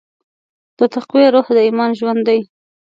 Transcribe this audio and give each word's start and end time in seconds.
د 0.77 0.79
تقوی 0.93 1.25
روح 1.33 1.47
د 1.55 1.57
ایمان 1.67 1.91
ژوند 1.99 2.21
دی. 2.27 2.39